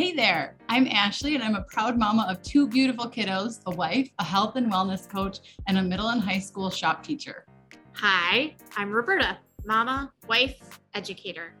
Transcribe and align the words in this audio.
Hey 0.00 0.14
there, 0.14 0.56
I'm 0.66 0.86
Ashley, 0.86 1.34
and 1.34 1.44
I'm 1.44 1.56
a 1.56 1.64
proud 1.64 1.98
mama 1.98 2.26
of 2.26 2.40
two 2.40 2.66
beautiful 2.66 3.04
kiddos 3.04 3.60
a 3.66 3.70
wife, 3.70 4.08
a 4.18 4.24
health 4.24 4.56
and 4.56 4.72
wellness 4.72 5.06
coach, 5.06 5.40
and 5.66 5.76
a 5.76 5.82
middle 5.82 6.08
and 6.08 6.22
high 6.22 6.38
school 6.38 6.70
shop 6.70 7.02
teacher. 7.02 7.44
Hi, 7.96 8.56
I'm 8.78 8.90
Roberta, 8.90 9.36
mama, 9.66 10.10
wife, 10.26 10.80
educator. 10.94 11.52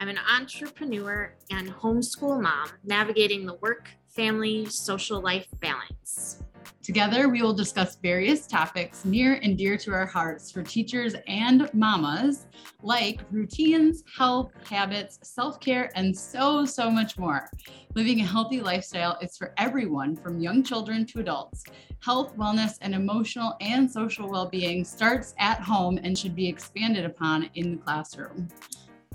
I'm 0.00 0.08
an 0.08 0.18
entrepreneur 0.28 1.36
and 1.52 1.70
homeschool 1.70 2.42
mom 2.42 2.68
navigating 2.82 3.46
the 3.46 3.54
work, 3.60 3.88
family, 4.08 4.66
social 4.66 5.20
life 5.20 5.46
balance. 5.60 6.42
Together, 6.84 7.30
we 7.30 7.40
will 7.40 7.54
discuss 7.54 7.96
various 7.96 8.46
topics 8.46 9.06
near 9.06 9.40
and 9.42 9.56
dear 9.56 9.78
to 9.78 9.90
our 9.90 10.04
hearts 10.04 10.52
for 10.52 10.62
teachers 10.62 11.14
and 11.26 11.72
mamas, 11.72 12.46
like 12.82 13.22
routines, 13.30 14.04
health, 14.14 14.52
habits, 14.68 15.18
self 15.22 15.58
care, 15.60 15.90
and 15.94 16.14
so, 16.14 16.66
so 16.66 16.90
much 16.90 17.16
more. 17.16 17.48
Living 17.94 18.20
a 18.20 18.24
healthy 18.24 18.60
lifestyle 18.60 19.16
is 19.22 19.34
for 19.34 19.54
everyone 19.56 20.14
from 20.14 20.38
young 20.40 20.62
children 20.62 21.06
to 21.06 21.20
adults. 21.20 21.64
Health, 22.02 22.36
wellness, 22.36 22.76
and 22.82 22.94
emotional 22.94 23.56
and 23.62 23.90
social 23.90 24.28
well 24.28 24.50
being 24.50 24.84
starts 24.84 25.34
at 25.38 25.60
home 25.60 25.98
and 26.02 26.18
should 26.18 26.36
be 26.36 26.46
expanded 26.46 27.06
upon 27.06 27.48
in 27.54 27.76
the 27.76 27.78
classroom. 27.78 28.46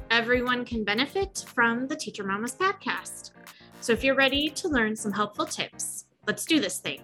Everyone 0.10 0.66
can 0.66 0.84
benefit 0.84 1.46
from 1.54 1.88
the 1.88 1.96
Teacher 1.96 2.24
Mamas 2.24 2.56
podcast. 2.56 3.30
So 3.80 3.94
if 3.94 4.04
you're 4.04 4.16
ready 4.16 4.50
to 4.50 4.68
learn 4.70 4.96
some 4.96 5.12
helpful 5.12 5.46
tips, 5.46 6.06
let's 6.26 6.46
do 6.46 6.60
this 6.60 6.80
thing. 6.80 7.04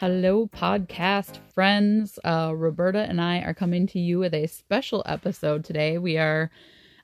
Hello, 0.00 0.46
podcast 0.46 1.36
friends. 1.52 2.18
Uh, 2.24 2.54
Roberta 2.56 3.00
and 3.00 3.20
I 3.20 3.40
are 3.40 3.52
coming 3.52 3.86
to 3.88 3.98
you 3.98 4.18
with 4.18 4.32
a 4.32 4.46
special 4.46 5.02
episode 5.04 5.62
today. 5.62 5.98
We 5.98 6.16
are 6.16 6.50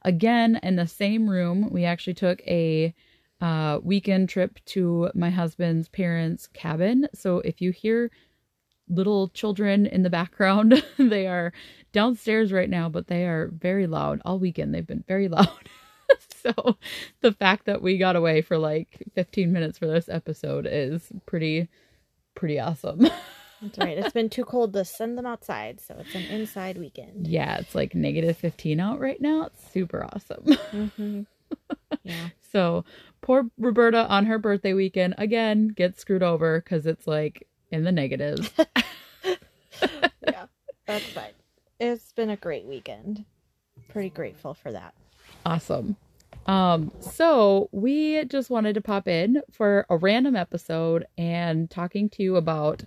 again 0.00 0.58
in 0.62 0.76
the 0.76 0.86
same 0.86 1.28
room. 1.28 1.68
We 1.70 1.84
actually 1.84 2.14
took 2.14 2.40
a 2.46 2.94
uh, 3.42 3.80
weekend 3.82 4.30
trip 4.30 4.58
to 4.68 5.10
my 5.14 5.28
husband's 5.28 5.90
parents' 5.90 6.46
cabin. 6.46 7.06
So 7.12 7.40
if 7.40 7.60
you 7.60 7.70
hear 7.70 8.10
little 8.88 9.28
children 9.28 9.84
in 9.84 10.02
the 10.02 10.08
background, 10.08 10.82
they 10.98 11.26
are 11.26 11.52
downstairs 11.92 12.50
right 12.50 12.70
now, 12.70 12.88
but 12.88 13.08
they 13.08 13.26
are 13.26 13.48
very 13.48 13.86
loud 13.86 14.22
all 14.24 14.38
weekend. 14.38 14.74
They've 14.74 14.86
been 14.86 15.04
very 15.06 15.28
loud. 15.38 15.68
so 16.42 16.78
the 17.20 17.32
fact 17.32 17.66
that 17.66 17.82
we 17.82 17.98
got 17.98 18.16
away 18.16 18.40
for 18.40 18.56
like 18.56 19.02
15 19.14 19.52
minutes 19.52 19.76
for 19.76 19.86
this 19.86 20.08
episode 20.08 20.66
is 20.66 21.12
pretty 21.26 21.68
pretty 22.36 22.60
awesome. 22.60 23.08
That's 23.62 23.78
right. 23.78 23.98
It's 23.98 24.12
been 24.12 24.28
too 24.28 24.44
cold 24.44 24.74
to 24.74 24.84
send 24.84 25.16
them 25.16 25.26
outside, 25.26 25.80
so 25.80 25.96
it's 25.98 26.14
an 26.14 26.22
inside 26.22 26.78
weekend. 26.78 27.26
Yeah, 27.26 27.56
it's 27.58 27.74
like 27.74 27.94
negative 27.94 28.36
15 28.36 28.78
out 28.78 29.00
right 29.00 29.20
now. 29.20 29.46
It's 29.46 29.72
super 29.72 30.04
awesome. 30.04 30.44
Mm-hmm. 30.44 31.22
Yeah. 32.04 32.28
so 32.52 32.84
poor 33.22 33.50
Roberta 33.58 34.06
on 34.06 34.26
her 34.26 34.38
birthday 34.38 34.74
weekend 34.74 35.14
again 35.18 35.68
gets 35.68 36.00
screwed 36.00 36.22
over 36.22 36.60
because 36.60 36.86
it's 36.86 37.06
like 37.06 37.48
in 37.70 37.84
the 37.84 37.92
negatives. 37.92 38.50
yeah, 40.22 40.46
that's 40.86 41.06
fine. 41.06 41.32
It's 41.80 42.12
been 42.12 42.30
a 42.30 42.36
great 42.36 42.66
weekend. 42.66 43.24
Pretty 43.88 44.10
grateful 44.10 44.54
for 44.54 44.72
that. 44.72 44.94
Awesome. 45.44 45.96
Um, 46.46 46.92
so 47.00 47.68
we 47.72 48.24
just 48.26 48.50
wanted 48.50 48.74
to 48.74 48.80
pop 48.80 49.08
in 49.08 49.42
for 49.50 49.86
a 49.90 49.96
random 49.96 50.36
episode 50.36 51.06
and 51.18 51.68
talking 51.70 52.08
to 52.10 52.22
you 52.22 52.36
about 52.36 52.84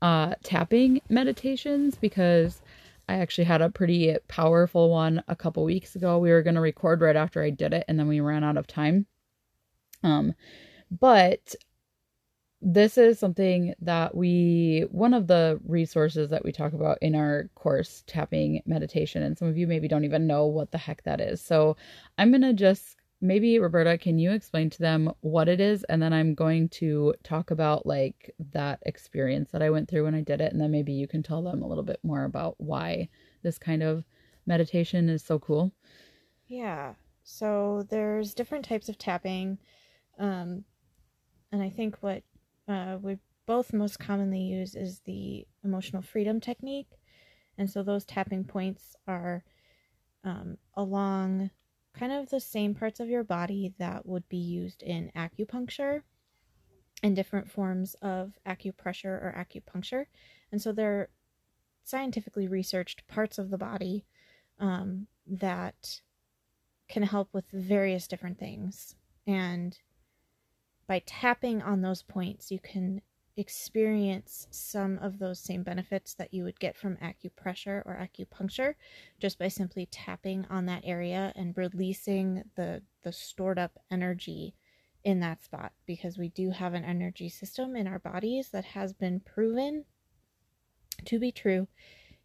uh, 0.00 0.34
tapping 0.42 1.00
meditations 1.08 1.96
because 1.96 2.62
I 3.08 3.14
actually 3.14 3.44
had 3.44 3.60
a 3.60 3.70
pretty 3.70 4.16
powerful 4.28 4.90
one 4.90 5.22
a 5.28 5.36
couple 5.36 5.64
weeks 5.64 5.94
ago. 5.94 6.18
We 6.18 6.30
were 6.30 6.42
going 6.42 6.54
to 6.54 6.60
record 6.60 7.02
right 7.02 7.16
after 7.16 7.42
I 7.42 7.50
did 7.50 7.74
it 7.74 7.84
and 7.88 7.98
then 7.98 8.08
we 8.08 8.20
ran 8.20 8.44
out 8.44 8.56
of 8.56 8.66
time. 8.66 9.06
Um, 10.02 10.34
but 10.90 11.54
this 12.66 12.96
is 12.96 13.18
something 13.18 13.74
that 13.82 14.16
we 14.16 14.86
one 14.90 15.12
of 15.12 15.26
the 15.26 15.60
resources 15.66 16.30
that 16.30 16.42
we 16.42 16.50
talk 16.50 16.72
about 16.72 16.96
in 17.02 17.14
our 17.14 17.50
course 17.54 18.02
tapping 18.06 18.62
meditation 18.64 19.22
and 19.22 19.36
some 19.36 19.48
of 19.48 19.58
you 19.58 19.66
maybe 19.66 19.86
don't 19.86 20.06
even 20.06 20.26
know 20.26 20.46
what 20.46 20.72
the 20.72 20.78
heck 20.78 21.02
that 21.04 21.20
is. 21.20 21.42
So 21.42 21.76
i'm 22.16 22.30
going 22.30 22.40
to 22.40 22.54
just 22.54 22.96
maybe 23.20 23.58
roberta 23.58 23.98
can 23.98 24.18
you 24.18 24.32
explain 24.32 24.70
to 24.70 24.78
them 24.78 25.12
what 25.20 25.46
it 25.46 25.60
is? 25.60 25.84
And 25.84 26.00
then 26.00 26.14
i'm 26.14 26.34
going 26.34 26.70
to 26.70 27.14
talk 27.22 27.50
about 27.50 27.84
like 27.84 28.34
that 28.52 28.78
experience 28.86 29.50
that 29.50 29.62
i 29.62 29.68
went 29.68 29.90
through 29.90 30.04
when 30.04 30.14
i 30.14 30.22
did 30.22 30.40
it. 30.40 30.50
And 30.50 30.60
then 30.60 30.70
maybe 30.70 30.94
you 30.94 31.06
can 31.06 31.22
tell 31.22 31.42
them 31.42 31.62
a 31.62 31.68
little 31.68 31.84
bit 31.84 32.00
more 32.02 32.24
about 32.24 32.54
why 32.56 33.10
this 33.42 33.58
kind 33.58 33.82
of 33.82 34.04
meditation 34.46 35.10
is 35.10 35.22
so 35.22 35.38
cool. 35.38 35.70
Yeah. 36.46 36.94
So 37.24 37.86
there's 37.90 38.32
different 38.32 38.64
types 38.64 38.88
of 38.88 38.96
tapping 38.96 39.58
um 40.18 40.64
and 41.52 41.62
i 41.62 41.68
think 41.68 41.96
what 42.00 42.22
uh, 42.68 42.98
we 43.00 43.18
both 43.46 43.72
most 43.72 43.98
commonly 43.98 44.40
use 44.40 44.74
is 44.74 45.00
the 45.00 45.46
emotional 45.62 46.02
freedom 46.02 46.40
technique. 46.40 46.98
And 47.58 47.70
so 47.70 47.82
those 47.82 48.04
tapping 48.04 48.44
points 48.44 48.96
are 49.06 49.44
um, 50.24 50.56
along 50.74 51.50
kind 51.96 52.12
of 52.12 52.30
the 52.30 52.40
same 52.40 52.74
parts 52.74 53.00
of 53.00 53.08
your 53.08 53.22
body 53.22 53.74
that 53.78 54.06
would 54.06 54.28
be 54.28 54.38
used 54.38 54.82
in 54.82 55.12
acupuncture 55.14 56.02
and 57.02 57.14
different 57.14 57.50
forms 57.50 57.94
of 58.02 58.32
acupressure 58.46 59.04
or 59.04 59.34
acupuncture. 59.36 60.06
And 60.50 60.60
so 60.60 60.72
they're 60.72 61.10
scientifically 61.84 62.48
researched 62.48 63.06
parts 63.06 63.38
of 63.38 63.50
the 63.50 63.58
body 63.58 64.06
um, 64.58 65.06
that 65.26 66.00
can 66.88 67.02
help 67.02 67.28
with 67.32 67.44
various 67.52 68.08
different 68.08 68.38
things. 68.38 68.96
And 69.26 69.78
by 70.86 71.02
tapping 71.06 71.62
on 71.62 71.82
those 71.82 72.02
points, 72.02 72.50
you 72.50 72.58
can 72.58 73.00
experience 73.36 74.46
some 74.50 74.98
of 74.98 75.18
those 75.18 75.40
same 75.40 75.62
benefits 75.62 76.14
that 76.14 76.32
you 76.32 76.44
would 76.44 76.58
get 76.60 76.76
from 76.76 76.96
acupressure 76.98 77.82
or 77.84 77.98
acupuncture 78.00 78.74
just 79.18 79.38
by 79.38 79.48
simply 79.48 79.86
tapping 79.86 80.46
on 80.48 80.66
that 80.66 80.82
area 80.84 81.32
and 81.34 81.56
releasing 81.56 82.44
the 82.54 82.80
the 83.02 83.12
stored 83.12 83.58
up 83.58 83.72
energy 83.90 84.54
in 85.02 85.20
that 85.20 85.42
spot 85.42 85.72
because 85.84 86.16
we 86.16 86.28
do 86.28 86.50
have 86.50 86.74
an 86.74 86.84
energy 86.84 87.28
system 87.28 87.74
in 87.74 87.86
our 87.86 87.98
bodies 87.98 88.50
that 88.50 88.64
has 88.64 88.92
been 88.92 89.20
proven 89.20 89.84
to 91.04 91.18
be 91.18 91.32
true. 91.32 91.66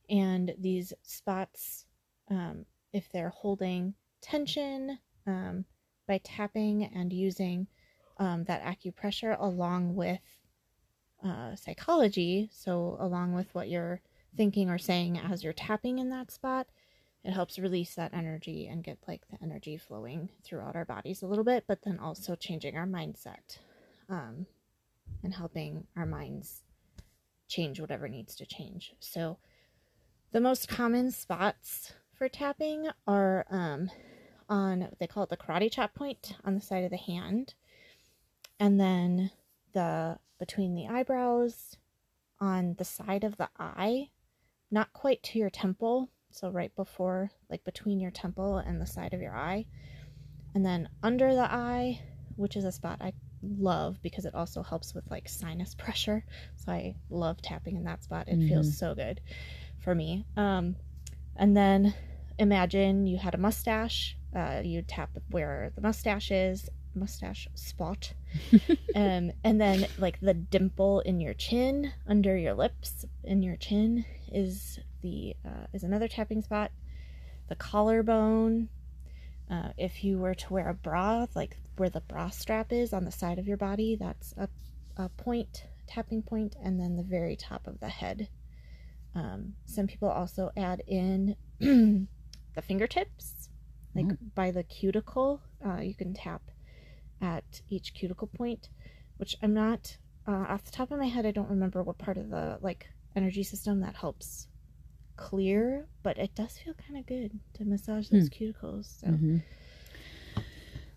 And 0.10 0.54
these 0.60 0.94
spots 1.02 1.86
um, 2.30 2.66
if 2.94 3.10
they're 3.12 3.30
holding 3.30 3.94
tension 4.22 5.00
um, 5.28 5.66
by 6.08 6.20
tapping 6.24 6.86
and 6.86 7.12
using 7.12 7.68
um, 8.20 8.44
that 8.44 8.64
acupressure 8.64 9.40
along 9.40 9.96
with 9.96 10.20
uh, 11.26 11.56
psychology. 11.56 12.50
So, 12.54 12.98
along 13.00 13.34
with 13.34 13.54
what 13.54 13.70
you're 13.70 14.02
thinking 14.36 14.70
or 14.70 14.78
saying 14.78 15.18
as 15.18 15.44
you're 15.44 15.54
tapping 15.54 16.00
in 16.00 16.10
that 16.10 16.32
spot, 16.32 16.68
it 17.24 17.32
helps 17.32 17.58
release 17.58 17.96
that 17.96 18.14
energy 18.14 18.68
and 18.68 18.84
get 18.84 19.00
like 19.08 19.24
the 19.30 19.38
energy 19.42 19.78
flowing 19.78 20.30
throughout 20.44 20.76
our 20.76 20.86
bodies 20.86 21.22
a 21.22 21.28
little 21.28 21.44
bit, 21.44 21.66
but 21.68 21.82
then 21.84 22.00
also 22.00 22.36
changing 22.36 22.78
our 22.78 22.86
mindset 22.86 23.58
um, 24.10 24.46
and 25.24 25.34
helping 25.34 25.88
our 25.98 26.06
minds 26.06 26.62
change 27.48 27.80
whatever 27.80 28.08
needs 28.08 28.36
to 28.36 28.46
change. 28.46 28.94
So, 29.00 29.38
the 30.32 30.42
most 30.42 30.68
common 30.68 31.12
spots 31.12 31.94
for 32.14 32.30
tapping 32.30 32.90
are 33.08 33.46
um, 33.50 33.90
on, 34.48 34.90
they 35.00 35.08
call 35.08 35.24
it 35.24 35.30
the 35.30 35.38
karate 35.38 35.72
chop 35.72 35.96
point 35.96 36.36
on 36.46 36.54
the 36.54 36.62
side 36.62 36.84
of 36.84 36.92
the 36.92 36.98
hand 36.98 37.56
and 38.60 38.80
then 38.80 39.32
the 39.74 40.18
between 40.40 40.76
the 40.76 40.88
eyebrows 40.88 41.78
on 42.40 42.76
the 42.78 42.86
side 42.86 43.24
of 43.24 43.38
the 43.38 43.50
eye 43.60 44.10
not 44.72 44.94
quite 44.94 45.22
to 45.24 45.40
your 45.40 45.50
temple 45.50 46.10
so 46.32 46.50
right 46.50 46.76
before 46.76 47.32
like 47.50 47.64
between 47.64 48.00
your 48.00 48.12
temple 48.12 48.58
and 48.58 48.80
the 48.80 48.86
side 48.86 49.14
of 49.14 49.22
your 49.22 49.36
eye. 49.36 49.66
And 50.56 50.66
then 50.66 50.90
under 51.04 51.34
the 51.34 51.52
eye 51.52 52.02
which 52.36 52.56
is 52.56 52.64
a 52.64 52.72
spot 52.72 53.00
i 53.02 53.12
love 53.42 54.02
because 54.02 54.26
it 54.26 54.36
also 54.36 54.64
helps 54.64 54.94
with 54.94 55.10
like 55.10 55.28
sinus 55.28 55.76
pressure. 55.76 56.26
So 56.56 56.72
i 56.72 56.96
love 57.10 57.42
tapping 57.42 57.78
in 57.78 57.84
that 57.86 58.04
spot. 58.04 58.28
It 58.28 58.40
mm-hmm. 58.40 58.48
feels 58.48 58.78
so 58.78 58.96
good 58.96 59.22
for 59.80 59.96
me. 59.96 60.26
Um 60.38 60.76
and 61.36 61.56
then 61.56 61.94
imagine 62.38 63.08
you 63.08 63.18
had 63.18 63.36
a 63.36 63.40
mustache 63.40 64.16
uh, 64.36 64.62
you 64.64 64.84
tap 64.84 65.10
where 65.32 65.72
the 65.74 65.82
mustache 65.82 66.30
is 66.30 66.70
mustache 66.96 67.48
spot. 67.56 68.14
um, 68.96 69.32
and 69.44 69.60
then 69.60 69.88
like 69.98 70.20
the 70.20 70.34
dimple 70.34 71.00
in 71.02 71.20
your 71.22 71.34
chin, 71.34 71.92
under 72.08 72.38
your 72.38 72.54
lips, 72.54 73.06
in 73.24 73.42
your 73.44 73.56
chin 73.56 74.06
is 74.32 74.80
the 75.02 75.36
uh, 75.46 75.66
is 75.74 75.84
another 75.84 76.08
tapping 76.08 76.42
spot. 76.42 76.72
The 77.48 77.56
collarbone. 77.56 78.70
Uh, 79.50 79.70
if 79.78 80.04
you 80.04 80.20
were 80.20 80.36
to 80.36 80.54
wear 80.54 80.70
a 80.70 80.74
bra, 80.76 81.26
like 81.34 81.58
where 81.78 81.90
the 81.90 82.02
bra 82.02 82.30
strap 82.30 82.72
is 82.72 82.94
on 82.94 83.04
the 83.06 83.12
side 83.12 83.40
of 83.40 83.48
your 83.48 83.58
body, 83.58 83.96
that's 84.00 84.32
a, 84.38 84.48
a 84.96 85.10
point, 85.10 85.64
tapping 85.88 86.22
point, 86.22 86.56
and 86.64 86.80
then 86.80 86.96
the 86.98 87.04
very 87.04 87.36
top 87.36 87.66
of 87.66 87.80
the 87.80 87.88
head. 87.90 88.30
Um, 89.16 89.54
some 89.66 89.88
people 89.88 90.08
also 90.08 90.52
add 90.56 90.84
in 90.86 91.36
the 91.60 92.62
fingertips 92.62 93.50
like 93.96 94.06
Oh. 94.12 94.18
by 94.36 94.52
the 94.52 94.62
cuticle. 94.64 95.42
Uh, 95.66 95.80
you 95.82 95.96
can 95.96 96.14
tap 96.14 96.42
at 97.22 97.62
each 97.70 97.94
cuticle 97.94 98.28
point, 98.28 98.70
which 99.18 99.36
I'm 99.42 99.54
not 99.54 99.98
uh, 100.28 100.46
off 100.48 100.64
the 100.64 100.72
top 100.72 100.92
of 100.92 101.00
my 101.00 101.08
head. 101.08 101.26
I 101.26 101.32
don't 101.32 101.50
remember 101.50 101.84
what 101.84 101.98
part 101.98 102.18
of 102.18 102.30
the 102.30 102.58
like 102.62 102.88
energy 103.16 103.44
system 103.44 103.82
that 103.82 103.96
helps 103.96 104.48
clear, 105.16 105.88
but 106.04 106.18
it 106.18 106.34
does 106.36 106.58
feel 106.58 106.74
kind 106.74 106.98
of 107.00 107.06
good 107.06 107.40
to 107.56 107.66
massage 107.66 108.10
those 108.10 108.30
cuticles. 108.30 109.02
So 109.02 109.08
Mhm. 109.08 109.42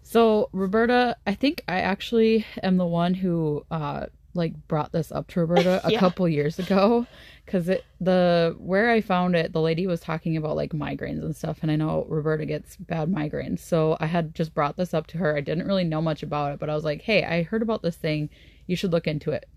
So 0.03 0.51
Roberta, 0.53 1.17
I 1.27 1.35
think 1.35 1.65
I 1.69 1.81
actually 1.81 2.45
am 2.63 2.77
the 2.77 2.87
one 2.87 3.15
who 3.15 3.65
uh 3.71 4.07
like 4.35 4.53
brought 4.69 4.93
this 4.93 5.13
up 5.13 5.29
to 5.29 5.41
Roberta 5.41 5.81
a 5.87 5.91
Yeah. 5.91 6.01
couple 6.01 6.29
years 6.29 6.59
ago 6.59 7.07
because 7.45 7.69
it 7.69 7.85
the 8.01 8.55
where 8.59 8.91
I 8.91 9.01
found 9.01 9.37
it, 9.37 9.53
the 9.53 9.61
lady 9.61 9.87
was 9.87 10.01
talking 10.01 10.37
about 10.37 10.57
like 10.57 10.73
migraines 10.73 11.23
and 11.23 11.35
stuff, 11.37 11.59
and 11.63 11.71
I 11.71 11.77
know 11.77 12.07
Roberta 12.09 12.47
gets 12.47 12.77
bad 12.77 13.09
migraines, 13.11 13.59
so 13.61 13.97
I 14.01 14.07
had 14.07 14.35
just 14.35 14.55
brought 14.55 14.77
this 14.77 14.95
up 14.95 15.07
to 15.09 15.19
her. 15.19 15.37
I 15.37 15.41
didn't 15.41 15.67
really 15.67 15.85
know 15.85 16.01
much 16.03 16.23
about 16.23 16.53
it, 16.53 16.59
but 16.61 16.71
I 16.71 16.75
was 16.75 16.85
like, 16.85 17.03
hey, 17.03 17.25
I 17.25 17.43
heard 17.43 17.63
about 17.63 17.83
this 17.83 17.97
thing, 17.97 18.31
you 18.67 18.77
should 18.77 18.93
look 18.93 19.07
into 19.07 19.31
it. 19.33 19.49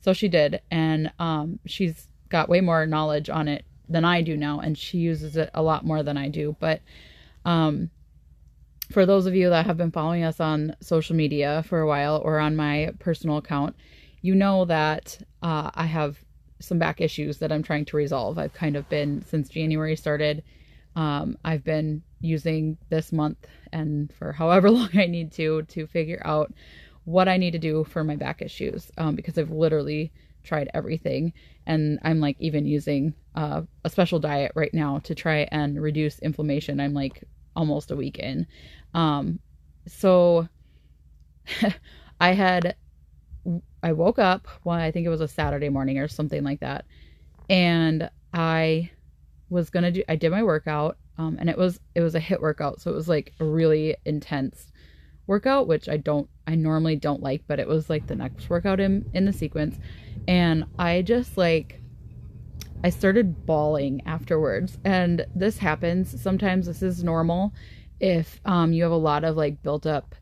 So 0.00 0.12
she 0.12 0.28
did, 0.28 0.60
and 0.70 1.12
um, 1.18 1.58
she's 1.66 2.08
got 2.28 2.48
way 2.48 2.60
more 2.60 2.86
knowledge 2.86 3.28
on 3.28 3.48
it 3.48 3.64
than 3.88 4.04
I 4.04 4.22
do 4.22 4.36
now, 4.36 4.60
and 4.60 4.78
she 4.78 4.98
uses 4.98 5.36
it 5.36 5.50
a 5.52 5.62
lot 5.62 5.84
more 5.84 6.02
than 6.02 6.16
I 6.16 6.28
do, 6.28 6.56
but 6.60 6.80
um 7.44 7.90
for 8.90 9.06
those 9.06 9.26
of 9.26 9.36
you 9.36 9.50
that 9.50 9.66
have 9.66 9.76
been 9.76 9.92
following 9.92 10.24
us 10.24 10.40
on 10.40 10.74
social 10.80 11.14
media 11.14 11.62
for 11.68 11.80
a 11.80 11.86
while 11.86 12.20
or 12.24 12.40
on 12.40 12.56
my 12.56 12.90
personal 12.98 13.36
account, 13.36 13.76
you 14.22 14.34
know 14.34 14.64
that 14.66 15.18
uh, 15.42 15.70
I 15.74 15.84
have 15.86 16.18
some 16.60 16.78
back 16.78 17.00
issues 17.00 17.38
that 17.38 17.50
I'm 17.50 17.62
trying 17.62 17.86
to 17.86 17.96
resolve. 17.96 18.38
I've 18.38 18.52
kind 18.52 18.76
of 18.76 18.88
been, 18.88 19.24
since 19.26 19.48
January 19.48 19.96
started, 19.96 20.42
um, 20.94 21.38
I've 21.44 21.64
been 21.64 22.02
using 22.20 22.76
this 22.90 23.12
month 23.12 23.46
and 23.72 24.12
for 24.12 24.32
however 24.32 24.70
long 24.78 24.90
I 24.94 25.06
need 25.06 25.32
to 25.32 25.62
to 25.62 25.86
figure 25.86 26.20
out 26.24 26.52
what 27.04 27.28
I 27.28 27.38
need 27.38 27.52
to 27.52 27.58
do 27.58 27.84
for 27.84 28.04
my 28.04 28.16
back 28.16 28.42
issues 28.42 28.90
um, 28.98 29.14
because 29.14 29.38
I've 29.38 29.50
literally 29.50 30.12
tried 30.42 30.70
everything 30.74 31.32
and 31.66 31.98
I'm 32.02 32.20
like 32.20 32.36
even 32.40 32.66
using 32.66 33.14
uh, 33.34 33.62
a 33.84 33.90
special 33.90 34.18
diet 34.18 34.52
right 34.54 34.72
now 34.74 34.98
to 35.00 35.14
try 35.14 35.48
and 35.50 35.80
reduce 35.80 36.18
inflammation. 36.18 36.80
I'm 36.80 36.94
like 36.94 37.24
almost 37.56 37.90
a 37.90 37.96
week 37.96 38.18
in. 38.18 38.46
Um, 38.92 39.38
so 39.86 40.48
I 42.20 42.32
had, 42.32 42.76
I 43.82 43.92
woke 43.92 44.18
up 44.18 44.46
one, 44.62 44.80
I 44.80 44.90
think 44.90 45.06
it 45.06 45.10
was 45.10 45.20
a 45.20 45.28
Saturday 45.28 45.68
morning 45.68 45.98
or 45.98 46.08
something 46.08 46.44
like 46.44 46.60
that. 46.60 46.84
And 47.48 48.10
I 48.32 48.90
was 49.48 49.70
going 49.70 49.82
to 49.84 49.90
do, 49.90 50.02
I 50.08 50.16
did 50.16 50.30
my 50.30 50.42
workout. 50.42 50.96
Um, 51.18 51.36
and 51.38 51.50
it 51.50 51.58
was, 51.58 51.80
it 51.94 52.00
was 52.00 52.14
a 52.14 52.20
HIIT 52.20 52.40
workout. 52.40 52.80
So 52.80 52.90
it 52.90 52.94
was 52.94 53.08
like 53.08 53.34
a 53.40 53.44
really 53.44 53.96
intense 54.04 54.72
workout, 55.26 55.66
which 55.66 55.88
I 55.88 55.96
don't, 55.96 56.28
I 56.46 56.54
normally 56.54 56.96
don't 56.96 57.22
like, 57.22 57.42
but 57.46 57.58
it 57.58 57.68
was 57.68 57.90
like 57.90 58.06
the 58.06 58.16
next 58.16 58.48
workout 58.48 58.80
in, 58.80 59.08
in 59.12 59.24
the 59.26 59.32
sequence. 59.32 59.78
And 60.28 60.64
I 60.78 61.02
just 61.02 61.36
like, 61.36 61.80
I 62.82 62.90
started 62.90 63.44
bawling 63.46 64.02
afterwards. 64.06 64.78
And 64.84 65.26
this 65.34 65.58
happens. 65.58 66.20
Sometimes 66.20 66.66
this 66.66 66.82
is 66.82 67.04
normal 67.04 67.52
if 68.00 68.40
um, 68.46 68.72
you 68.72 68.82
have 68.82 68.92
a 68.92 68.96
lot 68.96 69.24
of 69.24 69.36
like 69.36 69.62
built 69.62 69.86
up, 69.86 70.14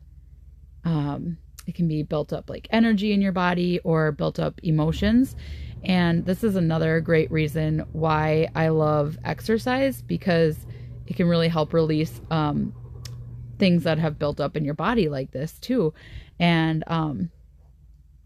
um, 0.83 1.37
it 1.69 1.75
can 1.75 1.87
be 1.87 2.01
built 2.01 2.33
up 2.33 2.49
like 2.49 2.67
energy 2.71 3.13
in 3.13 3.21
your 3.21 3.31
body 3.31 3.79
or 3.83 4.11
built 4.11 4.39
up 4.39 4.59
emotions. 4.63 5.35
And 5.83 6.25
this 6.25 6.43
is 6.43 6.55
another 6.55 6.99
great 6.99 7.31
reason 7.31 7.85
why 7.93 8.49
I 8.55 8.69
love 8.69 9.17
exercise 9.23 10.01
because 10.01 10.57
it 11.05 11.15
can 11.15 11.27
really 11.27 11.47
help 11.47 11.71
release 11.71 12.19
um, 12.31 12.73
things 13.59 13.83
that 13.83 13.99
have 13.99 14.17
built 14.17 14.39
up 14.39 14.57
in 14.57 14.65
your 14.65 14.73
body 14.73 15.09
like 15.09 15.31
this 15.31 15.59
too. 15.59 15.93
And 16.39 16.83
um, 16.87 17.29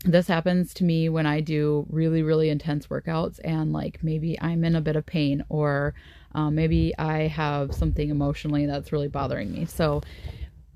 this 0.06 0.28
happens 0.28 0.74
to 0.75 0.86
me 0.86 1.10
when 1.10 1.25
I 1.25 1.42
do 1.42 1.86
really, 1.90 2.24
really 2.24 2.50
intense 2.50 2.88
workouts 2.88 3.42
and 3.44 3.74
like 3.74 4.01
maybe 4.04 4.40
I'm 4.40 4.63
in 4.63 4.75
a 4.75 4.81
bit 4.81 4.95
of 4.95 5.06
pain 5.06 5.44
or 5.50 5.94
um, 6.34 6.56
maybe 6.56 6.98
I 6.98 7.28
have 7.28 7.75
something 7.75 8.10
emotionally 8.10 8.66
that's 8.66 8.94
really 8.94 9.10
bothering 9.10 9.51
me. 9.51 9.66
So 9.66 10.01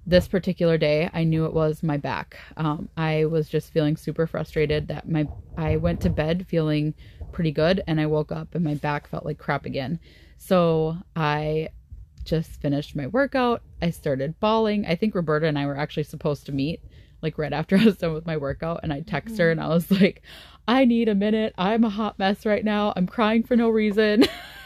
this 0.07 0.27
particular 0.29 0.77
day, 0.77 1.09
I 1.13 1.25
knew 1.25 1.45
it 1.45 1.53
was 1.53 1.83
my 1.83 1.97
back. 1.97 2.37
Um, 2.55 2.87
I 2.95 3.25
was 3.25 3.49
just 3.49 3.73
feeling 3.73 3.97
super 3.97 4.25
frustrated 4.25 4.87
that 4.87 5.09
my 5.09 5.27
I 5.57 5.75
went 5.75 5.99
to 6.01 6.09
bed 6.09 6.47
feeling 6.47 6.93
pretty 7.33 7.51
good 7.51 7.83
and 7.87 7.99
I 7.99 8.05
woke 8.05 8.31
up 8.31 8.55
and 8.55 8.63
my 8.63 8.75
back 8.75 9.09
felt 9.09 9.25
like 9.25 9.37
crap 9.37 9.65
again. 9.65 9.99
So 10.37 10.95
I 11.13 11.69
just 12.23 12.61
finished 12.61 12.95
my 12.95 13.07
workout. 13.07 13.63
I 13.81 13.89
started 13.89 14.39
bawling. 14.39 14.85
I 14.85 14.95
think 14.95 15.13
Roberta 15.13 15.45
and 15.45 15.59
I 15.59 15.65
were 15.65 15.77
actually 15.77 16.03
supposed 16.03 16.45
to 16.45 16.53
meet 16.53 16.81
like 17.21 17.37
right 17.37 17.53
after 17.53 17.77
I 17.79 17.83
was 17.83 17.97
done 17.97 18.13
with 18.13 18.25
my 18.25 18.37
workout 18.37 18.79
and 18.83 18.93
I 18.93 19.01
text 19.01 19.37
her 19.39 19.51
and 19.51 19.59
I 19.59 19.67
was 19.67 19.91
like, 19.91 20.21
I 20.69 20.85
need 20.85 21.09
a 21.09 21.15
minute. 21.15 21.53
I'm 21.57 21.83
a 21.83 21.89
hot 21.89 22.17
mess 22.17 22.45
right 22.45 22.63
now. 22.63 22.93
I'm 22.95 23.07
crying 23.07 23.43
for 23.43 23.57
no 23.57 23.69
reason. 23.69 24.25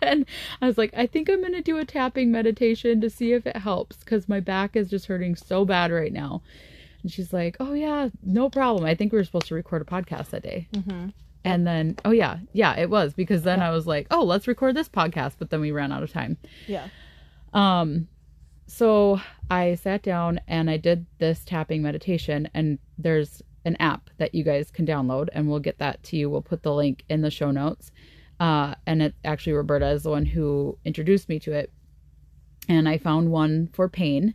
and 0.02 0.26
I 0.60 0.66
was 0.66 0.78
like, 0.78 0.92
I 0.96 1.06
think 1.06 1.28
I'm 1.28 1.40
going 1.40 1.52
to 1.52 1.62
do 1.62 1.78
a 1.78 1.84
tapping 1.84 2.30
meditation 2.30 3.00
to 3.00 3.10
see 3.10 3.32
if 3.32 3.46
it 3.46 3.56
helps 3.56 3.96
because 3.96 4.28
my 4.28 4.40
back 4.40 4.76
is 4.76 4.90
just 4.90 5.06
hurting 5.06 5.36
so 5.36 5.64
bad 5.64 5.90
right 5.90 6.12
now. 6.12 6.42
And 7.02 7.10
she's 7.10 7.32
like, 7.32 7.56
Oh, 7.60 7.72
yeah, 7.72 8.08
no 8.22 8.50
problem. 8.50 8.84
I 8.84 8.94
think 8.94 9.12
we 9.12 9.18
were 9.18 9.24
supposed 9.24 9.48
to 9.48 9.54
record 9.54 9.82
a 9.82 9.84
podcast 9.84 10.30
that 10.30 10.42
day. 10.42 10.68
Mm-hmm. 10.72 11.08
And 11.42 11.66
then, 11.66 11.96
oh, 12.04 12.10
yeah, 12.10 12.38
yeah, 12.52 12.78
it 12.78 12.90
was 12.90 13.14
because 13.14 13.42
then 13.42 13.60
I 13.60 13.70
was 13.70 13.86
like, 13.86 14.06
Oh, 14.10 14.22
let's 14.22 14.46
record 14.46 14.76
this 14.76 14.88
podcast. 14.88 15.34
But 15.38 15.50
then 15.50 15.60
we 15.60 15.70
ran 15.70 15.92
out 15.92 16.02
of 16.02 16.12
time. 16.12 16.36
Yeah. 16.66 16.88
Um, 17.52 18.08
so 18.66 19.20
I 19.50 19.74
sat 19.74 20.02
down 20.02 20.40
and 20.46 20.70
I 20.70 20.76
did 20.76 21.06
this 21.18 21.44
tapping 21.44 21.82
meditation, 21.82 22.48
and 22.54 22.78
there's 22.98 23.42
an 23.64 23.76
app 23.80 24.10
that 24.18 24.34
you 24.34 24.44
guys 24.44 24.70
can 24.70 24.86
download, 24.86 25.28
and 25.32 25.48
we'll 25.48 25.60
get 25.60 25.78
that 25.78 26.02
to 26.04 26.16
you. 26.16 26.30
We'll 26.30 26.42
put 26.42 26.62
the 26.62 26.72
link 26.72 27.04
in 27.08 27.22
the 27.22 27.30
show 27.30 27.50
notes. 27.50 27.90
Uh, 28.40 28.74
and 28.86 29.02
it 29.02 29.14
actually 29.24 29.52
Roberta 29.52 29.88
is 29.90 30.02
the 30.02 30.10
one 30.10 30.24
who 30.24 30.78
introduced 30.84 31.28
me 31.28 31.38
to 31.40 31.52
it, 31.52 31.72
and 32.68 32.88
I 32.88 32.98
found 32.98 33.30
one 33.30 33.68
for 33.72 33.88
pain, 33.88 34.34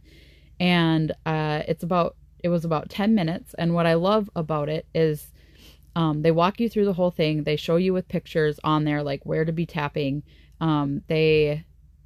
and 0.60 1.12
uh, 1.26 1.64
it's 1.68 1.84
about 1.84 2.16
it 2.44 2.50
was 2.50 2.64
about 2.64 2.90
ten 2.90 3.16
minutes. 3.16 3.56
And 3.58 3.74
what 3.74 3.88
I 3.88 3.96
love 3.96 4.30
about 4.36 4.70
it 4.70 4.86
is 4.94 5.34
um, 5.96 6.22
they 6.22 6.32
walk 6.32 6.60
you 6.60 6.70
through 6.70 6.86
the 6.86 6.94
whole 6.94 7.12
thing. 7.12 7.44
They 7.44 7.56
show 7.56 7.78
you 7.78 7.94
with 7.94 8.08
pictures 8.08 8.60
on 8.64 8.84
there 8.84 9.02
like 9.02 9.26
where 9.26 9.46
to 9.46 9.52
be 9.52 9.66
tapping. 9.66 10.24
Um, 10.62 11.02
they 11.08 11.66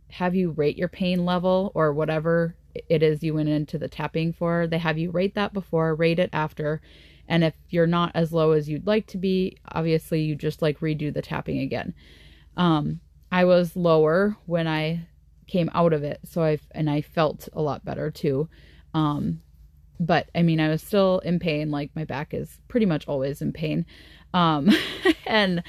have 0.10 0.36
you 0.36 0.52
rate 0.52 0.78
your 0.78 0.88
pain 0.88 1.26
level 1.26 1.72
or 1.76 1.94
whatever 1.94 2.56
it 2.88 3.04
is 3.04 3.24
you 3.24 3.34
went 3.34 3.50
into 3.50 3.78
the 3.78 3.88
tapping 3.88 4.34
for. 4.34 4.68
They 4.68 4.78
have 4.78 4.98
you 4.98 5.12
rate 5.12 5.36
that 5.36 5.54
before, 5.54 5.96
rate 5.96 6.20
it 6.20 6.30
after. 6.34 6.82
And 7.30 7.44
if 7.44 7.54
you're 7.70 7.88
not 7.88 8.12
as 8.16 8.34
low 8.34 8.52
as 8.52 8.68
you'd 8.68 8.88
like 8.88 9.08
to 9.08 9.18
be, 9.18 9.58
obviously 9.72 10.22
you 10.22 10.36
just 10.36 10.62
like 10.62 10.80
redo 10.80 11.14
the 11.14 11.22
tapping 11.22 11.60
again. 11.60 11.94
Um, 12.58 13.00
I 13.32 13.46
was 13.46 13.76
lower 13.76 14.36
when 14.48 14.68
I 14.68 15.08
came 15.48 15.70
out 15.74 15.94
of 15.94 16.04
it, 16.04 16.20
so 16.26 16.44
I 16.44 16.60
and 16.72 16.90
I 16.90 17.02
felt 17.02 17.48
a 17.54 17.62
lot 17.62 17.86
better 17.86 18.10
too. 18.10 18.50
Um, 18.94 19.42
but 20.00 20.30
I 20.34 20.42
mean, 20.42 20.60
I 20.60 20.70
was 20.70 20.82
still 20.82 21.20
in 21.20 21.40
pain. 21.40 21.70
Like 21.70 21.92
my 21.96 22.04
back 22.04 22.34
is 22.34 22.60
pretty 22.68 22.88
much 22.88 23.08
always 23.08 23.42
in 23.42 23.54
pain, 23.54 23.86
um, 24.34 24.70
and 25.28 25.64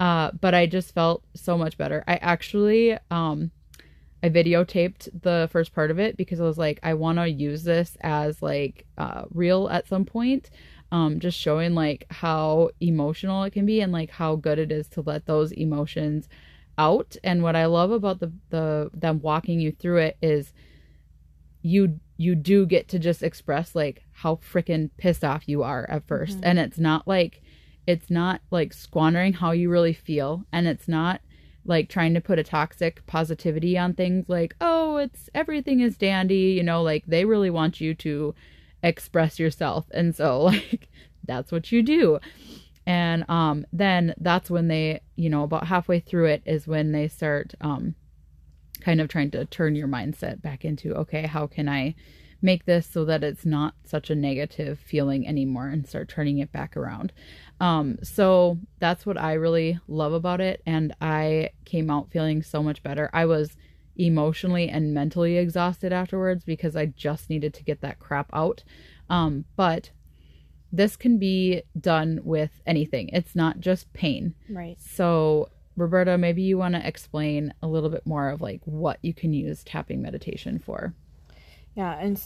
uh, 0.00 0.30
but 0.40 0.54
I 0.54 0.66
just 0.66 0.94
felt 0.94 1.22
so 1.34 1.58
much 1.58 1.76
better. 1.76 2.02
I 2.08 2.16
actually 2.16 2.96
um, 3.10 3.50
I 4.22 4.30
videotaped 4.30 5.08
the 5.22 5.48
first 5.52 5.74
part 5.74 5.90
of 5.90 5.98
it 5.98 6.16
because 6.16 6.40
I 6.40 6.44
was 6.44 6.58
like, 6.58 6.80
I 6.82 6.94
want 6.94 7.18
to 7.18 7.28
use 7.28 7.64
this 7.64 7.96
as 8.00 8.40
like 8.40 8.86
uh, 8.96 9.24
reel 9.30 9.68
at 9.68 9.88
some 9.88 10.04
point. 10.04 10.48
Um, 10.92 11.20
just 11.20 11.38
showing 11.38 11.74
like 11.74 12.06
how 12.10 12.70
emotional 12.80 13.42
it 13.44 13.54
can 13.54 13.64
be 13.64 13.80
and 13.80 13.92
like 13.92 14.10
how 14.10 14.36
good 14.36 14.58
it 14.58 14.70
is 14.70 14.88
to 14.90 15.00
let 15.00 15.24
those 15.24 15.50
emotions 15.52 16.28
out. 16.76 17.16
And 17.24 17.42
what 17.42 17.56
I 17.56 17.66
love 17.66 17.90
about 17.90 18.20
the 18.20 18.30
the 18.50 18.90
them 18.92 19.20
walking 19.20 19.58
you 19.58 19.72
through 19.72 19.98
it 19.98 20.18
is 20.22 20.52
you 21.62 21.98
you 22.18 22.34
do 22.34 22.66
get 22.66 22.88
to 22.88 22.98
just 22.98 23.22
express 23.22 23.74
like 23.74 24.04
how 24.12 24.36
freaking 24.36 24.90
pissed 24.98 25.24
off 25.24 25.48
you 25.48 25.62
are 25.62 25.88
at 25.88 26.06
1st 26.06 26.40
and 26.42 26.58
it's 26.58 26.78
not 26.78 27.08
like 27.08 27.42
it's 27.86 28.10
not 28.10 28.42
like 28.50 28.72
squandering 28.72 29.32
how 29.32 29.50
you 29.50 29.70
really 29.70 29.94
feel. 29.94 30.44
And 30.52 30.66
it's 30.68 30.86
not 30.86 31.20
like 31.64 31.88
trying 31.88 32.14
to 32.14 32.20
put 32.20 32.38
a 32.38 32.44
toxic 32.44 33.04
positivity 33.06 33.78
on 33.78 33.94
things 33.94 34.28
like 34.28 34.54
oh 34.60 34.96
it's 34.96 35.30
everything 35.34 35.80
is 35.80 35.96
dandy 35.96 36.54
you 36.56 36.62
know 36.62 36.82
like 36.82 37.04
they 37.06 37.24
really 37.24 37.50
want 37.50 37.80
you 37.80 37.94
to 37.94 38.34
express 38.82 39.38
yourself. 39.38 39.86
And 39.92 40.14
so 40.14 40.40
like 40.42 40.88
that's 41.24 41.52
what 41.52 41.72
you 41.72 41.82
do. 41.82 42.18
And 42.86 43.24
um 43.28 43.64
then 43.72 44.14
that's 44.18 44.50
when 44.50 44.68
they 44.68 45.00
you 45.16 45.30
know 45.30 45.44
about 45.44 45.66
halfway 45.66 46.00
through 46.00 46.26
it 46.26 46.42
is 46.44 46.66
when 46.66 46.92
they 46.92 47.08
start 47.08 47.54
um 47.60 47.94
kind 48.80 49.00
of 49.00 49.08
trying 49.08 49.30
to 49.30 49.44
turn 49.44 49.76
your 49.76 49.86
mindset 49.86 50.42
back 50.42 50.64
into 50.64 50.92
okay 50.92 51.24
how 51.24 51.46
can 51.46 51.68
i 51.68 51.94
make 52.42 52.64
this 52.64 52.86
so 52.86 53.04
that 53.04 53.22
it's 53.22 53.46
not 53.46 53.74
such 53.84 54.10
a 54.10 54.14
negative 54.16 54.78
feeling 54.80 55.26
anymore 55.26 55.68
and 55.68 55.86
start 55.86 56.08
turning 56.08 56.38
it 56.38 56.50
back 56.52 56.76
around. 56.76 57.12
Um 57.60 57.98
so 58.02 58.58
that's 58.80 59.06
what 59.06 59.16
i 59.16 59.34
really 59.34 59.78
love 59.86 60.12
about 60.12 60.40
it. 60.40 60.60
And 60.66 60.94
i 61.00 61.50
came 61.64 61.90
out 61.90 62.10
feeling 62.10 62.42
so 62.42 62.62
much 62.62 62.82
better. 62.82 63.08
I 63.12 63.26
was 63.26 63.56
emotionally 63.96 64.68
and 64.68 64.94
mentally 64.94 65.36
exhausted 65.36 65.92
afterwards 65.92 66.44
because 66.44 66.76
I 66.76 66.86
just 66.86 67.28
needed 67.30 67.54
to 67.54 67.64
get 67.64 67.80
that 67.82 67.98
crap 67.98 68.30
out. 68.32 68.64
Um, 69.10 69.44
but 69.56 69.90
this 70.72 70.96
can 70.96 71.18
be 71.18 71.62
done 71.78 72.20
with 72.24 72.62
anything. 72.66 73.10
It's 73.12 73.34
not 73.34 73.60
just 73.60 73.92
pain. 73.92 74.34
Right. 74.48 74.80
So, 74.80 75.50
Roberta, 75.76 76.16
maybe 76.16 76.42
you 76.42 76.56
want 76.56 76.74
to 76.74 76.86
explain 76.86 77.52
a 77.62 77.66
little 77.66 77.90
bit 77.90 78.06
more 78.06 78.30
of 78.30 78.40
like 78.40 78.62
what 78.64 78.98
you 79.02 79.12
can 79.12 79.32
use 79.32 79.62
tapping 79.64 80.00
meditation 80.00 80.58
for. 80.58 80.94
Yeah, 81.74 81.98
and 81.98 82.22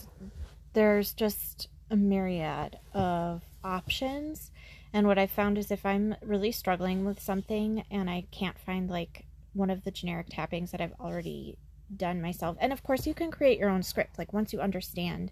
there's 0.73 1.12
just 1.12 1.68
a 1.90 1.96
myriad 1.96 2.78
of 2.92 3.42
options. 3.62 4.50
And 4.92 5.06
what 5.06 5.18
I 5.18 5.26
found 5.26 5.58
is 5.58 5.70
if 5.70 5.85
I'm 5.85 6.14
really 6.25 6.52
struggling 6.52 7.04
with 7.04 7.20
something 7.20 7.85
and 7.90 8.08
I 8.08 8.26
can't 8.30 8.58
find 8.58 8.88
like 8.88 9.25
one 9.56 9.70
of 9.70 9.84
the 9.84 9.90
generic 9.90 10.28
tappings 10.30 10.70
that 10.70 10.80
I've 10.80 10.94
already 11.00 11.58
done 11.94 12.20
myself, 12.20 12.56
and 12.60 12.72
of 12.72 12.82
course, 12.82 13.06
you 13.06 13.14
can 13.14 13.30
create 13.30 13.58
your 13.58 13.70
own 13.70 13.82
script. 13.82 14.18
Like 14.18 14.32
once 14.32 14.52
you 14.52 14.60
understand 14.60 15.30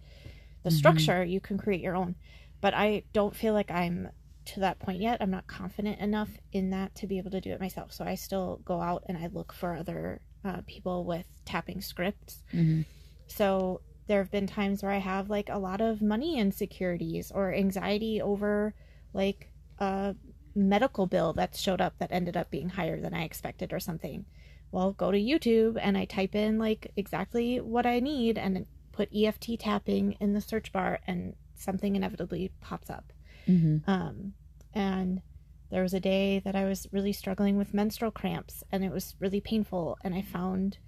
the 0.62 0.71
Mhm. 0.71 0.73
structure, 0.73 1.25
you 1.25 1.40
can 1.40 1.59
create 1.59 1.81
your 1.81 1.97
own. 1.97 2.14
But 2.61 2.75
I 2.75 3.04
don't 3.12 3.37
feel 3.37 3.52
like 3.52 3.71
I'm 3.71 4.09
to 4.47 4.61
that 4.61 4.78
point 4.78 5.00
yet. 5.00 5.21
I'm 5.21 5.31
not 5.31 5.47
confident 5.47 6.00
enough 6.00 6.31
in 6.52 6.71
that 6.71 6.95
to 6.97 7.07
be 7.07 7.19
able 7.19 7.31
to 7.31 7.40
do 7.40 7.50
it 7.50 7.61
myself. 7.61 7.93
So 7.93 8.04
I 8.04 8.14
still 8.14 8.61
go 8.64 8.81
out 8.81 9.04
and 9.07 9.16
I 9.16 9.26
look 9.28 9.52
for 9.52 9.75
other 9.75 10.21
uh, 10.45 10.61
people 10.66 11.04
with 11.04 11.26
tapping 11.47 11.81
scripts. 11.81 12.43
Mm-hmm. 12.52 12.83
So 13.26 13.81
there 14.07 14.19
have 14.23 14.31
been 14.31 14.47
times 14.47 14.83
where 14.83 14.93
I 14.93 14.99
have 14.99 15.31
like 15.31 15.49
a 15.49 15.59
lot 15.59 15.81
of 15.81 16.02
money 16.02 16.38
insecurities 16.38 17.31
or 17.31 17.54
anxiety 17.54 18.21
over 18.21 18.75
like 19.14 19.50
a 19.78 20.14
medical 20.54 21.06
bill 21.06 21.32
that 21.34 21.56
showed 21.56 21.80
up 21.80 21.99
that 21.99 22.12
ended 22.12 22.37
up 22.37 22.50
being 22.50 22.68
higher 22.68 23.00
than 23.00 23.14
I 23.14 23.25
expected 23.25 23.73
or 23.73 23.80
something. 23.80 24.25
Well, 24.70 24.92
go 24.92 25.11
to 25.11 25.18
YouTube 25.18 25.78
and 25.80 25.96
I 25.96 26.04
type 26.04 26.34
in 26.34 26.58
like 26.58 26.92
exactly 26.96 27.61
what 27.61 27.87
I 27.87 28.00
need 28.00 28.38
and 28.38 28.66
put 28.92 29.14
EFT 29.14 29.58
tapping 29.58 30.16
in 30.20 30.34
the 30.34 30.40
search 30.40 30.73
bar 30.73 31.00
and 31.06 31.34
something 31.54 31.96
inevitably 31.96 32.52
pops 32.61 32.90
up. 32.90 33.12
Mm-hmm. 33.49 33.88
Um, 33.90 34.34
and 34.73 35.23
there 35.70 35.82
was 35.82 35.94
a 35.94 36.00
day 36.00 36.40
that 36.44 36.54
I 36.54 36.64
was 36.64 36.87
really 36.92 37.12
struggling 37.12 37.56
with 37.56 37.75
menstrual 37.75 38.11
cramps 38.11 38.62
and 38.70 38.84
it 38.84 38.92
was 38.92 39.14
really 39.18 39.40
painful. 39.40 39.99
And 40.02 40.14
I 40.14 40.23
found 40.23 40.78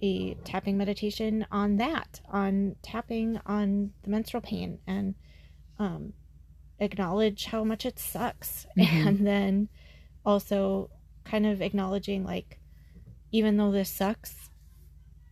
a 0.00 0.34
tapping 0.44 0.76
meditation 0.76 1.46
on 1.50 1.76
that, 1.76 2.20
on 2.28 2.76
tapping 2.82 3.40
on 3.46 3.92
the 4.02 4.10
menstrual 4.10 4.40
pain 4.40 4.78
and 4.86 5.14
um, 5.78 6.12
acknowledge 6.84 7.46
how 7.46 7.64
much 7.64 7.84
it 7.86 7.98
sucks. 7.98 8.66
Mhm. 8.76 9.06
And 9.06 9.26
then 9.26 9.68
also 10.24 10.90
kind 11.24 11.46
of 11.46 11.60
acknowledging, 11.62 12.24
like, 12.24 12.58
even 13.32 13.56
though 13.56 13.72
this 13.72 13.90
sucks, 13.90 14.50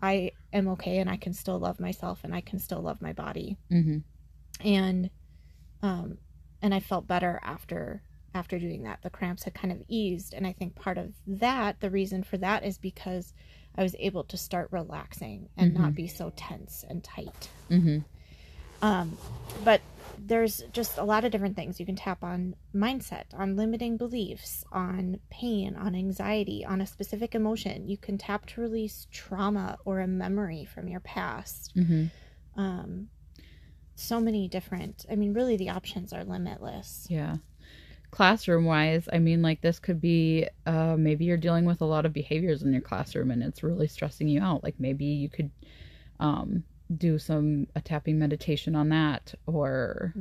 I 0.01 0.33
am 0.53 0.67
okay 0.69 0.99
and 0.99 1.09
I 1.09 1.17
can 1.17 1.33
still 1.33 1.59
love 1.59 1.79
myself 1.79 2.21
and 2.25 2.35
I 2.35 2.41
can 2.41 2.59
still 2.59 2.81
love 2.81 3.01
my 3.01 3.13
body 3.13 3.57
Mm-hmm. 3.71 3.99
and 4.67 5.11
um 5.83 6.19
and 6.61 6.75
I 6.75 6.81
felt 6.81 7.07
better 7.07 7.39
after 7.43 8.03
after 8.35 8.59
doing 8.59 8.83
that. 8.85 9.03
The 9.03 9.11
cramps 9.11 9.45
had 9.45 9.55
kind 9.55 9.73
of 9.73 9.83
eased 9.89 10.35
and 10.35 10.47
I 10.47 10.53
think 10.53 10.75
part 10.75 10.99
of 10.99 11.13
that 11.27 11.81
the 11.81 11.91
reason 11.91 12.23
for 12.25 12.37
that 12.39 12.65
is 12.65 12.79
because 12.79 13.33
I 13.77 13.83
was 13.83 13.95
able 13.99 14.25
to 14.25 14.37
start 14.37 14.69
relaxing 14.73 15.49
and 15.57 15.73
not 15.75 15.95
be 15.95 16.07
so 16.09 16.33
tense 16.35 16.85
and 16.89 17.03
tight. 17.05 17.49
Mm-hmm. 17.71 17.99
Um 18.83 19.17
but 19.65 19.81
there's 20.25 20.63
just 20.73 20.99
a 20.99 21.05
lot 21.05 21.25
of 21.25 21.33
different 21.33 21.57
things 21.57 21.81
you 21.81 21.87
can 21.87 21.97
tap 21.97 22.23
on 22.23 22.55
mindset, 22.75 23.25
on 23.35 23.57
limiting 23.57 23.97
beliefs, 23.97 24.65
on 24.71 25.19
pain, 25.31 25.75
on 25.75 25.95
anxiety, 25.97 26.65
on 26.65 26.81
a 26.81 26.87
specific 26.87 27.35
emotion. 27.35 27.89
You 27.89 27.97
can 27.97 28.19
tap 28.19 28.47
to 28.47 28.61
release 28.61 29.09
trauma 29.11 29.79
or 29.85 30.01
a 30.01 30.07
memory 30.07 30.65
from 30.65 30.89
your 30.89 31.01
past 31.01 31.73
Mm-hmm. 31.77 32.61
um 32.61 33.09
so 33.95 34.21
many 34.21 34.49
different 34.49 35.05
i 35.11 35.15
mean 35.17 35.33
really 35.35 35.57
the 35.57 35.69
options 35.71 36.13
are 36.13 36.25
limitless 36.25 37.07
Yeah. 37.11 37.37
Classroom 38.11 38.67
wise, 38.67 39.09
I 39.11 39.19
mean, 39.21 39.41
like 39.41 39.63
this 39.63 39.79
could 39.79 39.99
be 39.99 40.47
uh, 40.67 40.97
maybe 40.99 41.25
you're 41.25 41.39
dealing 41.39 41.65
with 41.65 41.81
a 41.81 41.87
lot 41.87 42.05
of 42.05 42.13
behaviors 42.13 42.63
in 42.63 42.71
your 42.73 42.83
classroom 42.83 43.31
and 43.31 43.43
it's 43.43 43.63
really 43.63 43.89
stressing 43.89 44.29
you 44.29 44.43
out. 44.43 44.63
Like 44.63 44.75
maybe 44.79 45.07
you 45.07 45.31
could 45.31 45.51
um, 46.21 46.63
do 46.95 47.19
some 47.19 47.67
a 47.75 47.81
tapping 47.81 48.19
meditation 48.19 48.75
on 48.75 48.89
that, 48.91 49.35
or 49.47 50.15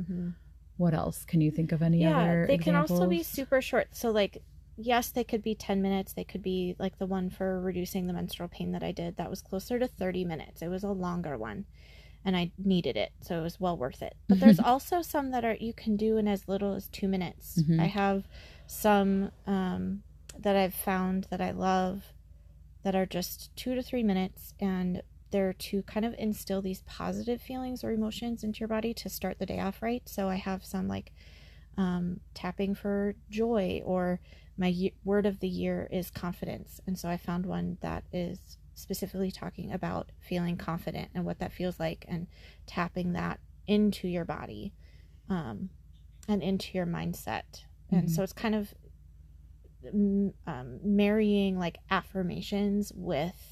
what 0.76 0.94
else? 0.94 1.24
Can 1.24 1.40
you 1.40 1.50
think 1.50 1.72
of 1.72 1.82
any 1.82 1.98
yeah 1.98 2.22
other? 2.22 2.46
they 2.46 2.58
can 2.58 2.74
also 2.74 3.06
be 3.06 3.22
super 3.22 3.60
short. 3.60 3.88
So 3.92 4.10
like 4.10 4.42
yes 4.76 5.10
they 5.10 5.24
could 5.24 5.42
be 5.42 5.54
10 5.54 5.82
minutes. 5.82 6.12
They 6.14 6.24
could 6.24 6.42
be 6.42 6.74
like 6.78 6.98
the 6.98 7.06
one 7.06 7.30
for 7.30 7.60
reducing 7.60 8.06
the 8.06 8.12
menstrual 8.12 8.48
pain 8.48 8.72
that 8.72 8.82
i 8.82 8.90
did. 8.92 9.16
That 9.16 9.30
was 9.30 9.42
closer 9.42 9.78
to 9.78 9.86
30 9.86 10.24
minutes. 10.24 10.62
It 10.62 10.68
was 10.68 10.82
a 10.82 10.90
longer 10.90 11.36
one 11.36 11.66
and 12.24 12.36
i 12.36 12.52
needed 12.56 12.96
it 12.96 13.10
so 13.20 13.36
it 13.36 13.42
was 13.42 13.58
well 13.58 13.76
worth 13.76 14.00
it. 14.02 14.14
But 14.28 14.38
there's 14.40 14.60
also 14.72 15.02
some 15.02 15.30
that 15.32 15.44
are 15.44 15.56
you 15.58 15.72
can 15.72 15.96
do 15.96 16.16
in 16.18 16.28
as 16.28 16.48
little 16.48 16.74
as 16.74 16.88
two 16.88 17.08
minutes. 17.08 17.60
Mhm. 17.60 17.80
i 17.80 17.86
have 17.86 18.26
some 18.66 19.30
um, 19.46 20.02
that 20.38 20.56
i've 20.56 20.74
found 20.74 21.26
that 21.30 21.40
i 21.40 21.50
love 21.50 22.12
that 22.84 22.94
are 22.94 23.06
just 23.06 23.54
two 23.56 23.74
to 23.74 23.82
three 23.82 24.02
minutes 24.02 24.54
and 24.60 25.02
they're 25.32 25.52
to 25.54 25.82
kind 25.82 26.06
of 26.06 26.14
instill 26.18 26.62
these 26.62 26.82
positive 26.82 27.42
feelings 27.42 27.82
or 27.82 27.90
emotions 27.90 28.44
into 28.44 28.60
your 28.60 28.68
body 28.68 28.94
to 28.94 29.08
start 29.08 29.38
the 29.38 29.46
day 29.46 29.58
off 29.58 29.82
right. 29.82 30.02
So 30.08 30.28
i 30.28 30.36
have 30.36 30.64
some 30.64 30.86
like 30.86 31.12
um, 31.76 32.20
tapping 32.34 32.74
for 32.74 33.14
joy 33.30 33.80
or 33.84 34.20
my 34.58 34.68
ye- 34.68 34.94
word 35.04 35.24
of 35.26 35.40
the 35.40 35.48
year 35.48 35.88
is 35.90 36.10
confidence. 36.10 36.80
And 36.86 36.98
so 36.98 37.08
i 37.08 37.16
found 37.16 37.46
one 37.46 37.78
that 37.80 38.04
is 38.12 38.58
specifically 38.74 39.30
talking 39.30 39.72
about 39.72 40.10
feeling 40.20 40.56
confident 40.56 41.08
and 41.14 41.24
what 41.24 41.38
that 41.40 41.52
feels 41.52 41.78
like 41.80 42.04
and 42.08 42.26
tapping 42.66 43.12
that 43.14 43.40
into 43.66 44.08
your 44.08 44.24
body 44.24 44.72
um, 45.28 45.68
and 46.28 46.42
into 46.42 46.76
your 46.76 46.86
mindset. 46.86 47.64
And 47.90 48.08
Mhm. 48.08 48.10
so 48.10 48.22
it's 48.22 48.32
kind 48.32 48.54
of 48.54 48.72
mm, 49.94 50.32
um, 50.46 50.78
marrying 50.82 51.58
like 51.58 51.78
affirmations 51.90 52.92
with 52.94 53.51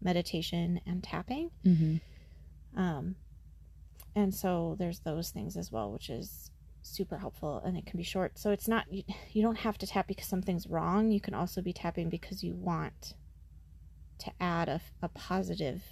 meditation 0.00 0.80
and 0.86 1.02
tapping 1.02 1.50
Mhm. 1.64 2.00
um, 2.76 3.16
and 4.14 4.34
so 4.34 4.76
there's 4.78 5.00
those 5.00 5.30
things 5.30 5.56
as 5.56 5.70
well, 5.72 5.92
which 5.92 6.10
is 6.10 6.50
super 6.82 7.18
helpful 7.18 7.60
and 7.64 7.76
it 7.76 7.84
can 7.86 7.96
be 7.98 8.02
short. 8.02 8.38
So 8.38 8.50
it's 8.50 8.66
not, 8.68 8.90
you, 8.92 9.02
you 9.32 9.42
don't 9.42 9.58
have 9.58 9.78
to 9.78 9.86
tap 9.86 10.06
because 10.08 10.26
something's 10.26 10.66
wrong. 10.66 11.10
You 11.10 11.20
can 11.20 11.34
also 11.34 11.60
be 11.62 11.72
tapping 11.72 12.08
because 12.08 12.42
you 12.42 12.54
want 12.54 13.14
to 14.18 14.32
add 14.40 14.68
a, 14.68 14.80
a 15.02 15.08
positive 15.08 15.82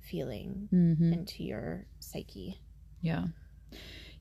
feeling 0.00 0.68
Mhm. 0.72 1.12
into 1.12 1.44
your 1.44 1.86
psyche. 2.00 2.60
Yeah. 3.00 3.26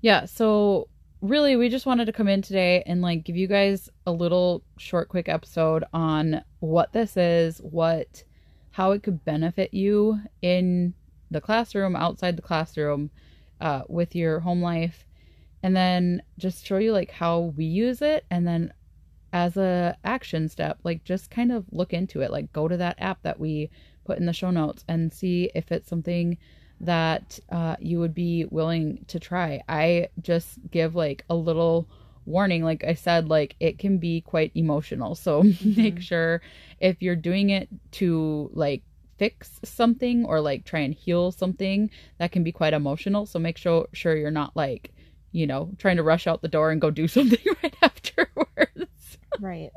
Yeah. 0.02 0.26
So 0.26 0.88
really, 1.22 1.56
we 1.56 1.70
just 1.70 1.86
wanted 1.86 2.06
to 2.06 2.14
come 2.14 2.28
in 2.28 2.42
today 2.42 2.84
and 2.86 3.02
like 3.02 3.24
give 3.24 3.36
you 3.36 3.48
guys 3.48 3.90
a 4.06 4.12
little 4.12 4.64
short, 4.78 5.10
quick 5.10 5.28
episode 5.28 5.84
on 5.94 6.44
what 6.60 6.94
this 6.94 7.18
is, 7.18 7.58
what, 7.60 8.24
how 8.72 8.92
it 8.92 9.04
could 9.04 9.24
benefit 9.26 9.74
you 9.74 10.20
in 10.42 10.94
the 11.30 11.42
classroom, 11.42 11.96
outside 11.96 12.38
the 12.38 12.42
classroom, 12.42 13.12
uh, 13.60 13.84
with 13.88 14.16
your 14.16 14.40
home 14.40 14.62
life, 14.62 15.06
and 15.64 15.76
then 15.76 16.22
just 16.38 16.66
show 16.66 16.78
you 16.78 16.92
like 16.92 17.12
how 17.12 17.54
we 17.56 17.66
use 17.66 18.02
it, 18.02 18.26
and 18.32 18.48
then 18.48 18.74
as 19.34 19.56
a 19.56 19.96
action 20.04 20.50
step, 20.50 20.80
like 20.84 21.04
just 21.04 21.30
kind 21.30 21.52
of 21.52 21.66
look 21.72 21.94
into 21.94 22.22
it, 22.22 22.32
like 22.32 22.52
go 22.52 22.68
to 22.68 22.78
that 22.78 22.96
app 23.00 23.22
that 23.24 23.40
we 23.40 23.70
put 24.06 24.18
in 24.18 24.26
the 24.26 24.34
show 24.34 24.52
notes 24.52 24.84
and 24.88 25.14
see 25.14 25.50
if 25.56 25.72
it's 25.72 25.88
something 25.88 26.38
that 26.80 27.40
uh, 27.50 27.76
you 27.80 28.00
would 28.00 28.14
be 28.14 28.46
willing 28.46 29.06
to 29.08 29.20
try. 29.20 29.62
I 29.70 30.10
just 30.22 30.60
give 30.72 30.96
like 30.96 31.24
a 31.30 31.36
little 31.36 31.88
warning. 32.26 32.64
Like 32.64 32.84
I 32.84 32.94
said, 32.94 33.30
like 33.30 33.56
it 33.60 33.80
can 33.80 33.98
be 33.98 34.22
quite 34.22 34.52
emotional. 34.56 35.16
So 35.16 35.44
make 35.66 36.02
sure 36.02 36.42
if 36.80 37.02
you're 37.02 37.16
doing 37.16 37.50
it 37.50 37.70
to 37.94 38.50
like 38.54 38.84
fix 39.18 39.60
something 39.64 40.26
or 40.26 40.42
like 40.42 40.66
try 40.66 40.80
and 40.80 40.94
heal 40.94 41.32
something, 41.32 41.90
that 42.18 42.32
can 42.32 42.44
be 42.44 42.52
quite 42.52 42.74
emotional. 42.74 43.26
So 43.26 43.40
make 43.40 43.58
sure 43.58 43.88
sure 43.94 44.16
you're 44.16 44.32
not 44.32 44.56
like, 44.56 44.94
you 45.32 45.48
know, 45.48 45.72
trying 45.78 45.98
to 45.98 46.04
rush 46.04 46.28
out 46.28 46.42
the 46.42 46.48
door 46.48 46.72
and 46.72 46.82
go 46.82 46.92
do 46.92 47.08
something 47.08 47.40
right 47.64 47.76
afterwards 47.82 49.18
Right. 49.40 49.72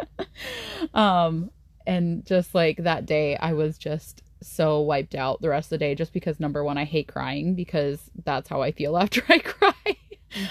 um 0.94 1.50
and 1.86 2.24
just 2.24 2.54
like 2.54 2.78
that 2.78 3.06
day 3.06 3.36
i 3.36 3.52
was 3.52 3.78
just 3.78 4.22
so 4.42 4.80
wiped 4.80 5.14
out 5.14 5.40
the 5.40 5.48
rest 5.48 5.66
of 5.66 5.70
the 5.70 5.78
day 5.78 5.94
just 5.94 6.12
because 6.12 6.40
number 6.40 6.62
one 6.64 6.76
i 6.78 6.84
hate 6.84 7.08
crying 7.08 7.54
because 7.54 8.00
that's 8.24 8.48
how 8.48 8.62
i 8.62 8.72
feel 8.72 8.96
after 8.96 9.22
i 9.28 9.38
cry 9.38 9.96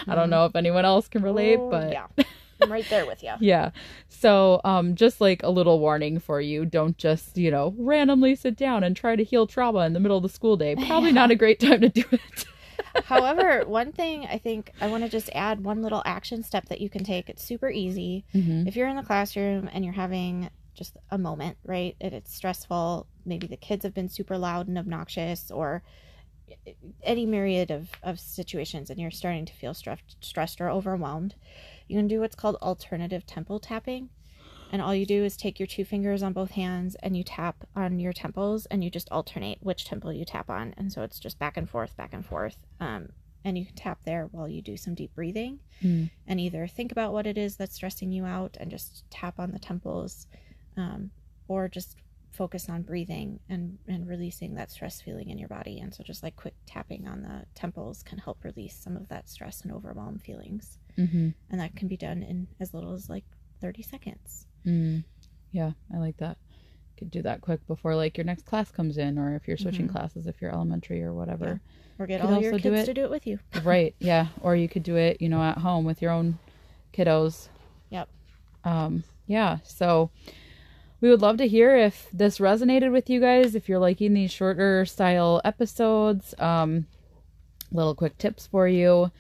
i 0.08 0.16
don't 0.16 0.30
know 0.30 0.46
if 0.46 0.56
anyone 0.56 0.86
else 0.86 1.08
can 1.08 1.22
relate 1.24 1.60
Oh, 1.60 1.70
but 1.70 1.92
yeah, 1.92 2.08
I'm 2.62 2.72
right 2.72 2.88
there 2.90 3.06
with 3.06 3.24
you. 3.24 3.34
yeah 3.40 3.72
so 4.10 4.62
um 4.64 4.96
just 4.96 5.20
like 5.20 5.42
a 5.44 5.50
little 5.50 5.80
warning 5.80 6.20
for 6.20 6.40
you 6.40 6.66
don't 6.66 6.98
just 6.98 7.38
you 7.38 7.52
know 7.52 7.74
randomly 7.78 8.36
sit 8.36 8.56
down 8.56 8.84
and 8.84 8.96
try 8.96 9.16
to 9.16 9.24
heal 9.24 9.48
trauma 9.48 9.80
in 9.86 9.94
the 9.94 10.00
middle 10.00 10.18
of 10.18 10.24
the 10.24 10.30
school 10.30 10.56
day 10.58 10.76
probably 10.76 11.12
not 11.12 11.32
a 11.32 11.36
great 11.36 11.60
time 11.60 11.82
to 11.82 11.90
do 11.90 12.04
it 12.12 12.46
However, 13.06 13.64
one 13.66 13.92
thing 13.92 14.28
I 14.28 14.38
think 14.38 14.72
I 14.80 14.88
want 14.88 15.04
to 15.04 15.10
just 15.10 15.30
add 15.34 15.64
one 15.64 15.82
little 15.82 16.04
action 16.06 16.44
step 16.44 16.70
that 16.70 16.80
you 16.80 16.90
can 16.90 17.04
take. 17.04 17.28
It's 17.28 17.44
super 17.44 17.70
easy. 17.70 18.24
Mhm. 18.36 18.68
If 18.68 18.76
you're 18.76 18.88
in 18.88 18.96
the 18.96 19.02
classroom 19.04 19.68
and 19.74 19.84
you're 19.84 19.94
having 19.96 20.50
just 20.76 20.98
a 21.10 21.18
moment, 21.18 21.58
right? 21.66 21.96
And 22.00 22.14
it's 22.14 22.34
stressful. 22.34 23.08
Maybe 23.26 23.48
the 23.48 23.58
kids 23.58 23.84
have 23.84 23.96
been 23.96 24.10
super 24.10 24.38
loud 24.38 24.68
and 24.68 24.78
obnoxious, 24.78 25.50
or 25.50 25.82
any 27.04 27.26
myriad 27.26 27.72
of, 27.72 27.90
of 28.02 28.20
situations, 28.20 28.90
and 28.90 29.00
you're 29.00 29.12
starting 29.12 29.46
to 29.46 29.54
feel 29.54 29.74
stressed, 29.74 30.18
stressed 30.22 30.60
or 30.62 30.70
overwhelmed. 30.70 31.36
You 31.88 31.98
can 31.98 32.08
do 32.08 32.20
what's 32.20 32.36
called 32.36 32.56
alternative 32.62 33.26
temple 33.26 33.60
tapping. 33.60 34.10
And 34.72 34.82
all 34.82 34.96
you 34.96 35.06
do 35.06 35.24
is 35.24 35.38
take 35.38 35.60
your 35.60 35.68
two 35.68 35.86
fingers 35.86 36.24
on 36.24 36.34
both 36.34 36.52
hands 36.52 36.96
and 37.04 37.16
you 37.16 37.24
tap 37.24 37.68
on 37.76 38.00
your 38.00 38.12
temples 38.12 38.66
and 38.68 38.84
you 38.84 38.90
just 38.90 39.08
alternate 39.12 39.60
which 39.62 39.86
temple 39.86 40.12
you 40.12 40.26
tap 40.26 40.50
on. 40.50 40.74
And 40.78 40.92
so 40.92 41.04
it's 41.04 41.20
just 41.20 41.38
back 41.38 41.58
and 41.58 41.70
forth, 41.70 41.96
back 41.96 42.12
and 42.12 42.26
forth. 42.26 42.58
Um, 42.80 43.10
and 43.46 43.56
you 43.56 43.68
can 43.68 43.76
tap 43.76 44.00
there 44.04 44.30
while 44.32 44.48
you 44.48 44.64
do 44.64 44.76
some 44.78 44.96
deep 44.96 45.14
breathing 45.14 45.60
Mm. 45.84 46.10
and 46.26 46.40
either 46.40 46.66
think 46.66 46.92
about 46.94 47.12
what 47.14 47.28
it 47.28 47.38
is 47.38 47.58
that's 47.58 47.76
stressing 47.76 48.12
you 48.12 48.26
out 48.26 48.56
and 48.60 48.72
just 48.72 49.04
tap 49.12 49.38
on 49.38 49.52
the 49.52 49.60
temples 49.60 50.28
um, 50.78 51.12
or 51.48 51.68
just 51.68 51.98
focus 52.34 52.68
on 52.68 52.82
breathing 52.82 53.40
and, 53.48 53.78
and 53.88 54.08
releasing 54.08 54.56
that 54.56 54.72
stress 54.72 55.00
feeling 55.00 55.30
in 55.30 55.38
your 55.38 55.48
body. 55.50 55.80
And 55.80 55.94
so 55.94 56.04
just 56.04 56.24
like 56.24 56.36
quick 56.36 56.56
tapping 56.66 57.08
on 57.08 57.22
the 57.22 57.46
temples 57.56 58.02
can 58.04 58.18
help 58.18 58.44
release 58.44 58.76
some 58.76 58.98
of 58.98 59.08
that 59.10 59.30
stress 59.30 59.62
and 59.62 59.72
overwhelm 59.72 60.18
feelings. 60.20 60.80
Mm-hmm. 60.98 61.30
And 61.52 61.62
that 61.62 61.76
can 61.76 61.88
be 61.88 61.96
done 61.98 62.24
in 62.24 62.48
as 62.60 62.74
little 62.74 62.94
as 62.94 63.08
like 63.10 63.24
30 63.62 63.84
seconds. 63.84 64.48
Mm. 64.66 65.04
Yeah, 65.52 65.72
I 65.94 65.98
like 66.00 66.18
that. 66.18 66.38
Could 66.98 67.12
do 67.12 67.22
that 67.22 67.42
quick 67.42 67.66
before 67.68 67.96
like 67.96 68.18
your 68.18 68.26
next 68.26 68.46
class 68.46 68.72
comes 68.72 68.98
in, 68.98 69.18
or 69.20 69.36
if 69.36 69.48
you're 69.48 69.58
switching 69.58 69.88
Mhm. 69.88 69.92
classes, 69.92 70.26
if 70.28 70.42
you're 70.42 70.52
elementary 70.52 71.04
or 71.04 71.14
whatever. 71.14 71.62
Or 72.00 72.08
get 72.08 72.22
all 72.22 72.42
your 72.42 72.54
also 72.54 72.64
do 72.64 72.72
kids 72.72 72.82
it- 72.84 72.86
to 72.88 72.94
do 72.96 73.04
it 73.04 73.12
with 73.12 73.28
you. 73.28 73.40
right. 73.64 73.96
Yeah. 74.00 74.28
Or 74.42 74.56
you 74.56 74.68
could 74.68 74.84
do 74.84 74.96
it, 74.96 75.22
you 75.22 75.30
know, 75.30 75.42
at 75.42 75.60
home 75.60 75.86
with 75.86 76.02
your 76.02 76.12
own 76.12 76.40
kiddos. 76.94 77.50
Yep. 77.92 78.10
Um. 78.64 79.04
Yeah. 79.28 79.58
So 79.64 80.10
we 81.04 81.10
would 81.10 81.22
love 81.22 81.36
to 81.36 81.48
hear 81.50 81.76
if 81.76 82.08
this 82.14 82.40
resonated 82.40 82.90
with 82.94 83.10
you 83.10 83.20
guys. 83.20 83.56
If 83.56 83.68
you're 83.68 83.78
liking 83.78 84.14
these 84.14 84.32
shorter 84.32 84.86
style 84.86 85.42
episodes, 85.44 86.34
um, 86.40 86.88
little 87.74 87.94
quick 87.94 88.18
tips 88.18 88.48
for 88.48 88.70
you. 88.70 89.12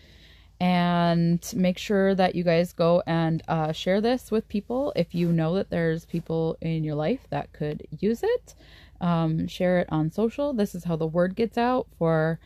And 0.61 1.45
make 1.53 1.77
sure 1.77 2.15
that 2.15 2.35
you 2.35 2.45
guys 2.45 2.71
go 2.71 3.03
and 3.05 3.43
uh, 3.49 3.73
share 3.73 3.99
this 3.99 4.31
with 4.31 4.47
people 4.47 4.93
if 4.95 5.13
you 5.13 5.33
know 5.33 5.55
that 5.55 5.71
there's 5.71 6.05
people 6.05 6.57
in 6.61 6.85
your 6.85 6.95
life 6.95 7.27
that 7.31 7.51
could 7.51 7.85
use 7.99 8.23
it. 8.23 8.55
Um, 9.01 9.45
share 9.49 9.79
it 9.79 9.87
on 9.91 10.09
social. 10.09 10.53
This 10.53 10.75
is 10.75 10.85
how 10.85 10.95
the 10.95 11.05
word 11.05 11.35
gets 11.35 11.57
out 11.57 11.87
for 11.97 12.39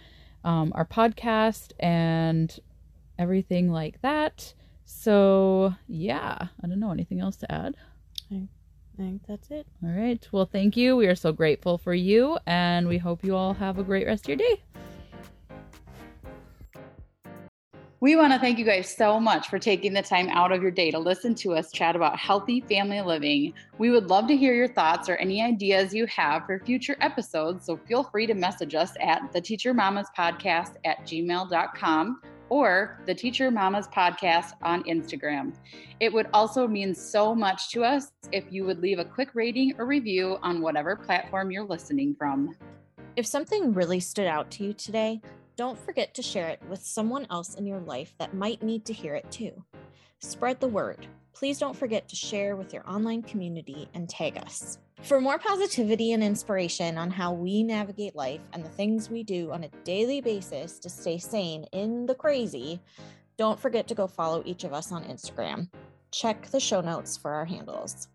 um, 0.44 0.72
our 0.74 0.86
podcast 0.86 1.74
and 1.80 2.60
everything 3.20 3.72
like 3.72 4.02
that. 4.02 4.56
So, 4.86 5.76
yeah, 5.88 6.48
I 6.64 6.68
don't 6.68 6.80
know. 6.80 6.90
Anything 6.90 7.20
else 7.20 7.36
to 7.36 7.52
add? 7.52 7.76
I 8.98 9.04
think 9.04 9.22
that's 9.28 9.52
it. 9.52 9.68
All 9.84 9.92
right. 9.92 10.28
Well, 10.32 10.50
thank 10.52 10.76
you. 10.76 10.96
We 10.96 11.06
are 11.06 11.16
so 11.16 11.32
grateful 11.32 11.78
for 11.78 11.94
you, 11.94 12.40
and 12.48 12.88
we 12.88 12.98
hope 12.98 13.24
you 13.24 13.36
all 13.36 13.54
have 13.54 13.78
a 13.78 13.84
great 13.84 14.08
rest 14.08 14.26
of 14.26 14.30
your 14.30 14.38
day. 14.38 14.64
We 18.00 18.16
want 18.16 18.32
to 18.34 18.40
thank 18.40 18.60
you 18.60 18.66
guys 18.66 18.96
so 18.96 19.20
much 19.20 19.50
for 19.50 19.58
taking 19.58 19.94
the 19.94 20.04
time 20.04 20.30
out 20.30 20.52
of 20.52 20.62
your 20.62 20.70
day 20.72 20.92
to 20.92 21.00
listen 21.00 21.34
to 21.36 21.54
us 21.56 21.72
chat 21.72 21.96
about 21.96 22.18
healthy 22.18 22.62
family 22.62 23.02
living. 23.02 23.54
We 23.80 23.90
would 23.90 24.08
love 24.08 24.28
to 24.28 24.38
hear 24.38 24.54
your 24.54 24.68
thoughts 24.68 25.10
or 25.10 25.16
any 25.16 25.42
ideas 25.42 25.96
you 25.96 26.06
have 26.06 26.46
for 26.46 26.60
future 26.60 26.96
episodes. 27.02 27.66
So 27.66 27.78
feel 27.88 28.04
free 28.04 28.28
to 28.28 28.36
message 28.36 28.76
us 28.76 28.92
at 29.00 29.32
the 29.34 29.42
Teacher 29.42 29.74
Mamas 29.74 30.08
Podcast 30.16 30.76
at 30.86 31.00
gmail.com 31.08 32.22
or 32.50 33.02
the 33.06 33.14
Teacher 33.14 33.52
Mamas 33.52 33.88
Podcast 33.88 34.54
on 34.62 34.84
Instagram. 34.84 35.54
It 36.00 36.12
would 36.12 36.28
also 36.34 36.68
mean 36.68 36.94
so 36.94 37.36
much 37.36 37.70
to 37.72 37.84
us 37.84 38.12
if 38.32 38.46
you 38.50 38.66
would 38.66 38.80
leave 38.80 39.00
a 39.00 39.06
quick 39.06 39.30
rating 39.34 39.74
or 39.78 39.86
review 39.86 40.38
on 40.42 40.62
whatever 40.62 40.96
platform 40.96 41.52
you're 41.52 41.66
listening 41.66 42.16
from. 42.18 42.56
If 43.16 43.26
something 43.26 43.74
really 43.74 44.00
stood 44.00 44.28
out 44.28 44.52
to 44.52 44.64
you 44.64 44.74
today, 44.74 45.22
don't 45.56 45.80
forget 45.80 46.14
to 46.14 46.22
share 46.22 46.50
it 46.50 46.62
with 46.70 46.84
someone 46.84 47.26
else 47.32 47.56
in 47.56 47.66
your 47.66 47.80
life 47.80 48.14
that 48.20 48.36
might 48.36 48.62
need 48.62 48.86
to 48.86 48.94
hear 48.94 49.16
it 49.16 49.30
too. 49.32 49.64
Spread 50.20 50.60
the 50.60 50.68
word. 50.68 51.08
Please 51.34 51.60
don't 51.60 51.76
forget 51.76 52.08
to 52.10 52.16
share 52.16 52.56
with 52.56 52.74
your 52.74 52.88
online 52.90 53.24
community 53.24 53.90
and 53.94 54.08
tag 54.08 54.38
us. 54.38 54.78
For 55.04 55.22
more 55.22 55.38
positivity 55.38 56.12
and 56.12 56.24
inspiration 56.24 56.98
on 56.98 57.12
how 57.12 57.32
we 57.32 57.64
navigate 57.64 58.16
life 58.16 58.42
and 58.54 58.66
the 58.66 58.70
things 58.70 59.10
we 59.10 59.24
do 59.24 59.52
on 59.52 59.64
a 59.64 59.70
daily 59.84 60.22
basis 60.22 60.80
to 60.80 60.90
stay 60.90 61.18
sane 61.18 61.66
in 61.72 62.06
the 62.08 62.16
crazy, 62.16 62.82
don't 63.38 63.60
forget 63.60 63.88
to 63.88 63.96
go 63.96 64.08
follow 64.08 64.42
each 64.46 64.64
of 64.64 64.74
us 64.74 64.92
on 64.92 65.04
Instagram. 65.06 65.70
Check 66.12 66.48
the 66.48 66.60
show 66.60 66.82
notes 66.82 67.16
for 67.16 67.32
our 67.32 67.46
handles. 67.46 68.08